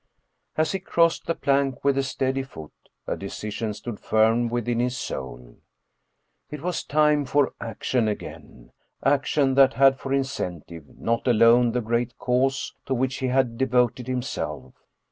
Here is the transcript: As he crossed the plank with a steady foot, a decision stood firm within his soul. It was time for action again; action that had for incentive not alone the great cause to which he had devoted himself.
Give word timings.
As 0.57 0.71
he 0.71 0.79
crossed 0.79 1.27
the 1.27 1.35
plank 1.35 1.83
with 1.83 1.95
a 1.95 2.01
steady 2.01 2.41
foot, 2.41 2.71
a 3.05 3.15
decision 3.15 3.71
stood 3.75 3.99
firm 3.99 4.47
within 4.49 4.79
his 4.79 4.97
soul. 4.97 5.57
It 6.49 6.63
was 6.63 6.83
time 6.83 7.23
for 7.23 7.53
action 7.61 8.07
again; 8.07 8.71
action 9.03 9.53
that 9.53 9.75
had 9.75 9.99
for 9.99 10.11
incentive 10.11 10.85
not 10.97 11.27
alone 11.27 11.73
the 11.73 11.81
great 11.81 12.17
cause 12.17 12.73
to 12.87 12.95
which 12.95 13.17
he 13.17 13.27
had 13.27 13.59
devoted 13.59 14.07
himself. 14.07 14.73